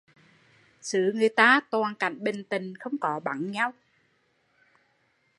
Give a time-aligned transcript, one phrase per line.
[0.81, 3.73] Xứ người ta toàn cảnh bình tịnh, không có bắn nhau